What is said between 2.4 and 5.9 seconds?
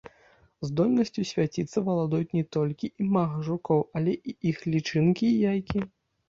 толькі імага жукоў, але і іх лічынкі і яйкі.